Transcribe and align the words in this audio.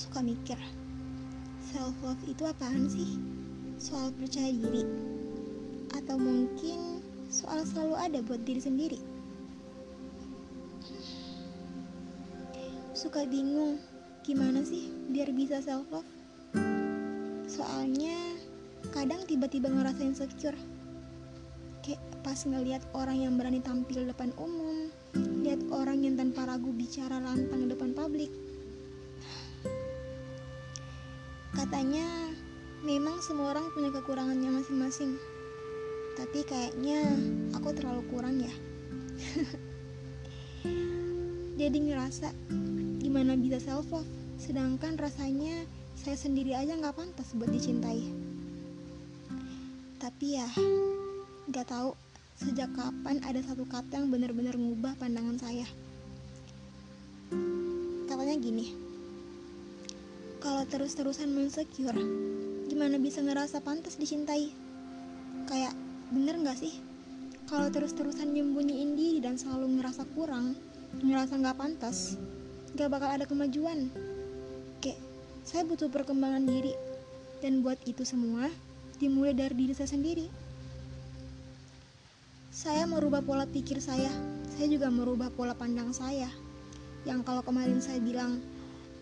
suka 0.00 0.24
mikir, 0.24 0.56
self 1.60 1.92
love 2.00 2.24
itu 2.24 2.48
apaan 2.48 2.88
sih? 2.88 3.20
Soal 3.76 4.08
percaya 4.16 4.48
diri, 4.48 4.80
atau 5.92 6.16
mungkin 6.16 7.04
soal 7.28 7.68
selalu 7.68 7.94
ada 8.00 8.18
buat 8.24 8.40
diri 8.48 8.64
sendiri. 8.64 9.00
Suka 12.96 13.28
bingung, 13.28 13.76
gimana 14.24 14.64
sih 14.64 14.88
biar 15.12 15.36
bisa 15.36 15.60
self 15.60 15.84
love? 15.92 16.08
Soalnya 17.44 18.16
kadang 18.96 19.28
tiba-tiba 19.28 19.68
ngerasa 19.68 20.00
insecure. 20.00 20.56
Kayak 21.84 22.00
pas 22.24 22.40
ngeliat 22.48 22.80
orang 22.96 23.20
yang 23.20 23.36
berani 23.36 23.60
tampil 23.60 24.08
depan 24.08 24.32
umum, 24.40 24.88
lihat 25.44 25.60
orang 25.68 26.08
yang 26.08 26.16
tanpa 26.16 26.48
ragu 26.48 26.72
bicara 26.72 27.20
lantang 27.20 27.68
depan 27.68 27.92
publik. 27.92 28.32
Katanya 31.54 32.06
memang 32.82 33.22
semua 33.22 33.54
orang 33.54 33.70
punya 33.74 33.90
kekurangannya 33.90 34.50
masing-masing. 34.62 35.18
Tapi 36.14 36.44
kayaknya 36.44 37.04
aku 37.56 37.74
terlalu 37.74 38.02
kurang 38.10 38.42
ya. 38.42 38.54
Jadi 41.60 41.78
ngerasa 41.92 42.32
gimana 43.00 43.34
bisa 43.34 43.58
self 43.58 43.90
love 43.90 44.06
sedangkan 44.40 44.96
rasanya 44.96 45.68
saya 45.98 46.16
sendiri 46.16 46.56
aja 46.56 46.72
nggak 46.72 46.96
pantas 46.96 47.36
buat 47.36 47.52
dicintai 47.52 48.00
tapi 50.00 50.40
ya 50.40 50.48
nggak 51.52 51.68
tahu 51.68 51.92
sejak 52.40 52.72
kapan 52.72 53.20
ada 53.20 53.42
satu 53.44 53.68
kata 53.68 54.00
yang 54.00 54.08
benar-benar 54.08 54.56
ngubah 54.56 54.96
pandangan 54.96 55.36
saya 55.36 55.68
katanya 58.08 58.36
gini 58.40 58.89
kalau 60.40 60.64
terus-terusan 60.64 61.28
insecure 61.36 62.00
gimana 62.64 62.96
bisa 62.96 63.20
ngerasa 63.20 63.60
pantas 63.60 64.00
dicintai? 64.00 64.48
Kayak 65.44 65.76
bener 66.08 66.40
nggak 66.40 66.56
sih? 66.56 66.80
Kalau 67.44 67.68
terus-terusan 67.68 68.32
nyembunyiin 68.32 68.96
diri 68.96 69.20
dan 69.20 69.36
selalu 69.36 69.76
ngerasa 69.76 70.08
kurang 70.16 70.56
ngerasa 71.04 71.38
nggak 71.38 71.58
pantas 71.60 72.16
gak 72.74 72.88
bakal 72.88 73.10
ada 73.10 73.26
kemajuan. 73.28 73.92
Kayak 74.80 75.00
saya 75.44 75.66
butuh 75.68 75.92
perkembangan 75.92 76.46
diri. 76.46 76.72
Dan 77.40 77.64
buat 77.64 77.80
itu 77.88 78.04
semua 78.04 78.52
dimulai 79.00 79.32
dari 79.32 79.56
diri 79.56 79.72
saya 79.72 79.90
sendiri. 79.90 80.28
Saya 82.52 82.84
merubah 82.84 83.24
pola 83.24 83.48
pikir 83.48 83.80
saya. 83.80 84.12
Saya 84.54 84.68
juga 84.68 84.92
merubah 84.92 85.32
pola 85.32 85.56
pandang 85.56 85.90
saya. 85.96 86.28
Yang 87.08 87.24
kalau 87.24 87.42
kemarin 87.42 87.80
saya 87.80 87.96
bilang 87.98 88.38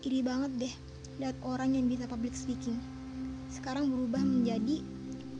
iri 0.01 0.23
banget 0.23 0.51
deh 0.55 0.75
lihat 1.19 1.35
orang 1.43 1.75
yang 1.75 1.85
bisa 1.85 2.07
public 2.07 2.33
speaking 2.33 2.79
sekarang 3.51 3.91
berubah 3.91 4.23
menjadi 4.23 4.81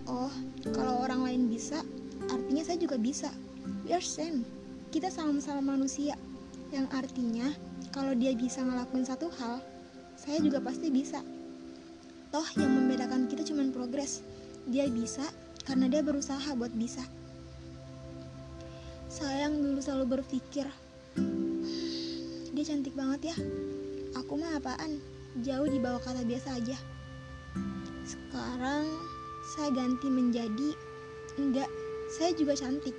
oh 0.05 0.31
kalau 0.75 1.01
orang 1.01 1.23
lain 1.25 1.47
bisa 1.47 1.81
artinya 2.29 2.63
saya 2.67 2.77
juga 2.77 2.99
bisa 2.99 3.31
we 3.87 3.95
are 3.95 4.03
same 4.03 4.43
kita 4.93 5.07
sama-sama 5.07 5.73
manusia 5.73 6.19
yang 6.69 6.85
artinya 6.93 7.49
kalau 7.89 8.13
dia 8.13 8.37
bisa 8.37 8.61
ngelakuin 8.61 9.01
satu 9.01 9.33
hal, 9.41 9.57
saya 10.13 10.37
juga 10.45 10.61
pasti 10.61 10.93
bisa. 10.93 11.25
Toh 12.29 12.45
yang 12.61 12.69
membedakan 12.69 13.25
kita 13.25 13.41
cuma 13.49 13.65
progres. 13.73 14.21
Dia 14.69 14.85
bisa 14.85 15.25
karena 15.65 15.89
dia 15.89 16.05
berusaha 16.05 16.53
buat 16.53 16.69
bisa. 16.77 17.01
Sayang 19.09 19.57
dulu 19.57 19.81
selalu 19.81 20.21
berpikir, 20.21 20.69
dia 22.53 22.63
cantik 22.69 22.93
banget 22.93 23.33
ya. 23.33 23.37
Aku 24.21 24.37
mah 24.37 24.53
apaan? 24.61 25.01
Jauh 25.45 25.69
di 25.69 25.77
bawah 25.77 26.01
kata 26.01 26.25
biasa 26.25 26.57
aja. 26.57 26.77
Sekarang 28.01 28.89
saya 29.53 29.69
ganti 29.69 30.09
menjadi 30.09 30.73
enggak, 31.37 31.69
saya 32.17 32.33
juga 32.33 32.57
cantik. 32.57 32.97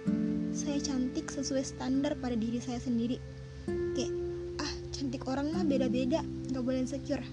Saya 0.54 0.78
cantik 0.78 1.30
sesuai 1.30 1.66
standar 1.66 2.14
pada 2.18 2.38
diri 2.38 2.62
saya 2.62 2.78
sendiri. 2.78 3.18
Kayak 3.94 4.14
cantik 5.00 5.24
orang 5.24 5.48
mah 5.48 5.64
beda-beda 5.64 6.20
gak 6.52 6.60
boleh 6.60 6.84
insecure 6.84 7.24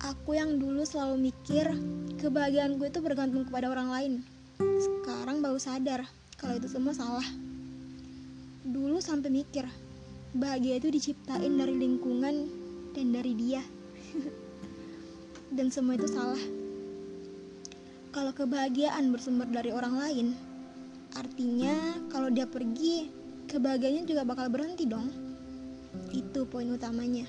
aku 0.00 0.32
yang 0.32 0.56
dulu 0.56 0.80
selalu 0.80 1.28
mikir 1.28 1.68
kebahagiaan 2.16 2.80
gue 2.80 2.88
itu 2.88 3.04
bergantung 3.04 3.44
kepada 3.44 3.68
orang 3.68 3.92
lain 3.92 4.12
sekarang 4.56 5.44
baru 5.44 5.60
sadar 5.60 6.08
kalau 6.40 6.56
itu 6.56 6.72
semua 6.72 6.96
salah 6.96 7.28
dulu 8.64 8.96
sampai 8.96 9.28
mikir 9.28 9.68
bahagia 10.32 10.80
itu 10.80 10.88
diciptain 10.88 11.52
dari 11.52 11.76
lingkungan 11.76 12.48
dan 12.96 13.14
dari 13.14 13.32
dia 13.36 13.62
dan 15.56 15.70
semua 15.70 15.98
itu 15.98 16.08
salah 16.10 16.40
kalau 18.10 18.34
kebahagiaan 18.34 19.10
bersumber 19.14 19.46
dari 19.50 19.70
orang 19.70 19.94
lain 19.98 20.26
artinya 21.18 21.74
kalau 22.10 22.30
dia 22.30 22.46
pergi 22.46 23.10
kebahagiaannya 23.50 24.06
juga 24.06 24.22
bakal 24.22 24.46
berhenti 24.46 24.86
dong 24.86 25.30
itu 26.14 26.46
poin 26.46 26.70
utamanya. 26.70 27.26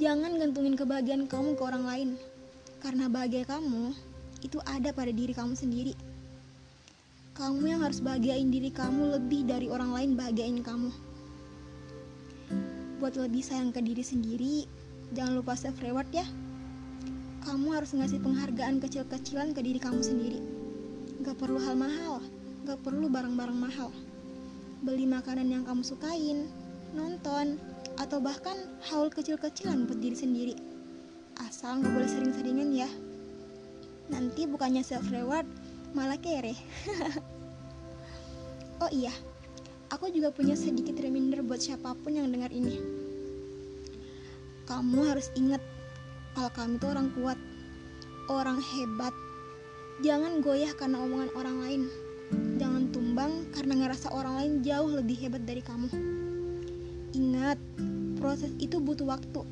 Jangan 0.00 0.40
gantungin 0.40 0.74
kebahagiaan 0.74 1.28
kamu 1.28 1.54
ke 1.54 1.62
orang 1.62 1.84
lain, 1.84 2.08
karena 2.80 3.06
bahagia 3.06 3.44
kamu 3.44 3.92
itu 4.42 4.58
ada 4.64 4.90
pada 4.90 5.12
diri 5.12 5.36
kamu 5.36 5.54
sendiri. 5.54 5.94
Kamu 7.32 7.64
yang 7.64 7.80
harus 7.80 8.00
bahagiain 8.04 8.48
diri 8.52 8.68
kamu 8.68 9.16
lebih 9.20 9.48
dari 9.48 9.68
orang 9.68 9.92
lain 9.92 10.10
bahagiain 10.16 10.60
kamu. 10.60 10.90
Buat 13.02 13.18
lebih 13.18 13.42
sayang 13.42 13.74
ke 13.74 13.82
diri 13.82 14.06
sendiri, 14.06 14.62
jangan 15.10 15.42
lupa 15.42 15.58
self 15.58 15.74
reward 15.82 16.06
ya. 16.14 16.22
Kamu 17.42 17.74
harus 17.74 17.98
ngasih 17.98 18.22
penghargaan 18.22 18.78
kecil-kecilan 18.78 19.50
ke 19.50 19.58
diri 19.58 19.82
kamu 19.82 19.98
sendiri. 19.98 20.38
Gak 21.26 21.34
perlu 21.34 21.58
hal 21.58 21.74
mahal, 21.74 22.22
gak 22.62 22.78
perlu 22.86 23.10
barang-barang 23.10 23.58
mahal. 23.58 23.90
Beli 24.86 25.10
makanan 25.10 25.50
yang 25.50 25.66
kamu 25.66 25.82
sukain, 25.82 26.46
nonton, 26.94 27.58
atau 27.98 28.22
bahkan 28.22 28.54
haul 28.86 29.10
kecil-kecilan 29.10 29.82
buat 29.90 29.98
diri 29.98 30.14
sendiri. 30.14 30.54
Asal 31.42 31.82
nggak 31.82 31.98
boleh 31.98 32.06
sering-seringan 32.06 32.70
ya. 32.70 32.90
Nanti 34.14 34.46
bukannya 34.46 34.86
self 34.86 35.10
reward, 35.10 35.50
malah 35.90 36.22
kere. 36.22 36.54
oh 38.86 38.90
iya, 38.94 39.10
aku 39.92 40.08
juga 40.08 40.32
punya 40.32 40.56
sedikit 40.56 40.96
reminder 40.96 41.44
buat 41.44 41.60
siapa 41.60 41.92
pun 42.00 42.16
yang 42.16 42.32
dengar 42.32 42.48
ini. 42.48 42.80
Kamu 44.64 45.04
harus 45.04 45.28
ingat 45.36 45.60
kalau 46.32 46.48
kamu 46.48 46.80
itu 46.80 46.86
orang 46.88 47.08
kuat, 47.12 47.38
orang 48.32 48.58
hebat. 48.64 49.12
Jangan 50.00 50.40
goyah 50.40 50.72
karena 50.72 50.96
omongan 51.04 51.30
orang 51.36 51.56
lain. 51.60 51.82
Jangan 52.56 52.88
tumbang 52.88 53.32
karena 53.52 53.84
ngerasa 53.84 54.08
orang 54.16 54.40
lain 54.40 54.52
jauh 54.64 54.88
lebih 54.88 55.20
hebat 55.20 55.44
dari 55.44 55.60
kamu. 55.60 55.92
Ingat, 57.12 57.60
proses 58.16 58.56
itu 58.56 58.80
butuh 58.80 59.04
waktu. 59.04 59.44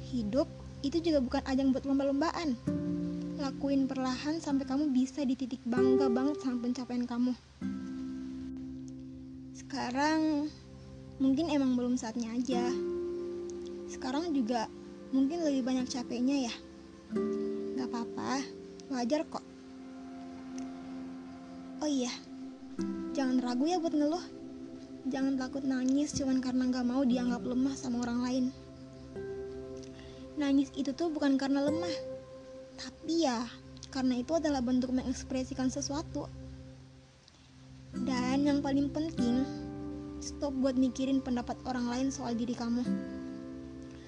Hidup 0.00 0.48
itu 0.80 0.96
juga 1.04 1.20
bukan 1.20 1.44
ajang 1.44 1.76
buat 1.76 1.84
lomba-lombaan. 1.84 2.56
Lakuin 3.36 3.84
perlahan 3.84 4.40
sampai 4.40 4.64
kamu 4.64 4.96
bisa 4.96 5.20
di 5.28 5.36
titik 5.36 5.60
bangga 5.68 6.08
banget 6.08 6.40
sama 6.40 6.64
pencapaian 6.64 7.04
kamu. 7.04 7.36
Sekarang 9.74 10.46
mungkin 11.18 11.50
emang 11.50 11.74
belum 11.74 11.98
saatnya 11.98 12.30
aja. 12.30 12.62
Sekarang 13.90 14.30
juga 14.30 14.70
mungkin 15.10 15.42
lebih 15.42 15.66
banyak 15.66 15.90
capeknya 15.90 16.46
ya. 16.46 16.54
Gak 17.74 17.90
apa-apa, 17.90 18.38
wajar 18.94 19.26
kok. 19.26 19.42
Oh 21.82 21.90
iya, 21.90 22.14
jangan 23.18 23.42
ragu 23.42 23.66
ya 23.66 23.82
buat 23.82 23.98
ngeluh. 23.98 24.22
Jangan 25.10 25.42
takut 25.42 25.66
nangis 25.66 26.14
cuman 26.14 26.38
karena 26.38 26.70
gak 26.70 26.86
mau 26.86 27.02
dianggap 27.02 27.42
lemah 27.42 27.74
sama 27.74 28.06
orang 28.06 28.18
lain. 28.22 28.44
Nangis 30.38 30.70
itu 30.78 30.94
tuh 30.94 31.10
bukan 31.10 31.34
karena 31.34 31.66
lemah, 31.66 31.94
tapi 32.78 33.26
ya 33.26 33.42
karena 33.90 34.22
itu 34.22 34.38
adalah 34.38 34.62
bentuk 34.62 34.94
mengekspresikan 34.94 35.66
sesuatu. 35.66 36.30
Dan 37.94 38.42
yang 38.42 38.58
paling 38.58 38.90
penting, 38.90 39.33
stop 40.24 40.56
buat 40.56 40.80
mikirin 40.80 41.20
pendapat 41.20 41.60
orang 41.68 41.84
lain 41.84 42.08
soal 42.08 42.32
diri 42.32 42.56
kamu. 42.56 42.80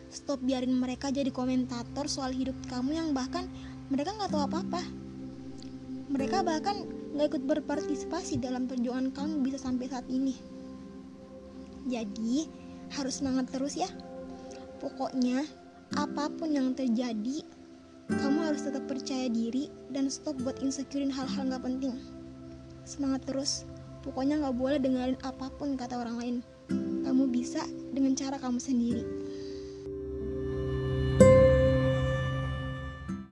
Stop 0.09 0.41
biarin 0.41 0.73
mereka 0.73 1.13
jadi 1.13 1.29
komentator 1.29 2.09
soal 2.09 2.33
hidup 2.33 2.57
kamu 2.73 2.97
yang 2.97 3.09
bahkan 3.13 3.45
mereka 3.93 4.17
nggak 4.17 4.33
tahu 4.33 4.43
apa-apa. 4.49 4.81
Mereka 6.09 6.41
bahkan 6.41 6.89
nggak 7.13 7.37
ikut 7.37 7.43
berpartisipasi 7.45 8.41
dalam 8.41 8.65
perjuangan 8.65 9.13
kamu 9.13 9.45
bisa 9.45 9.61
sampai 9.61 9.93
saat 9.93 10.09
ini. 10.09 10.33
Jadi, 11.85 12.49
harus 12.97 13.21
semangat 13.21 13.53
terus 13.53 13.77
ya. 13.77 13.87
Pokoknya, 14.81 15.45
apa 16.01 16.33
pun 16.33 16.51
yang 16.51 16.73
terjadi, 16.73 17.45
kamu 18.11 18.39
harus 18.43 18.65
tetap 18.65 18.89
percaya 18.89 19.31
diri 19.31 19.71
dan 19.93 20.11
stop 20.11 20.39
buat 20.43 20.59
insecurein 20.65 21.13
hal-hal 21.13 21.47
gak 21.47 21.63
penting. 21.63 21.95
Semangat 22.83 23.23
terus. 23.27 23.67
Pokoknya 24.07 24.39
gak 24.39 24.55
boleh 24.55 24.79
dengerin 24.79 25.19
apa 25.27 25.51
pun 25.51 25.75
kata 25.75 25.99
orang 25.99 26.17
lain. 26.23 26.37
Kamu 27.03 27.27
bisa 27.27 27.67
dengan 27.91 28.15
cara 28.15 28.39
kamu 28.39 28.63
sendiri. 28.63 29.03